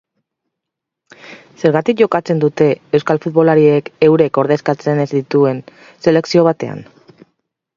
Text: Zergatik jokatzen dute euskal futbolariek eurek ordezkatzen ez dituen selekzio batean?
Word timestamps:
Zergatik 1.63 1.99
jokatzen 1.99 2.41
dute 2.43 2.69
euskal 2.99 3.21
futbolariek 3.25 3.93
eurek 4.09 4.41
ordezkatzen 4.45 5.03
ez 5.05 5.09
dituen 5.13 5.61
selekzio 6.07 6.49
batean? 6.53 6.83